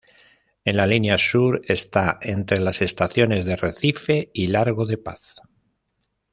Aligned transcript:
En 0.65 0.77
la 0.77 0.87
Línea 0.87 1.15
Sur 1.19 1.61
está 1.67 2.17
entre 2.23 2.59
las 2.59 2.81
estaciones 2.81 3.45
de 3.45 3.55
Recife 3.55 4.31
y 4.33 4.47
Largo 4.47 4.87
da 4.87 4.97
Paz. 4.97 5.35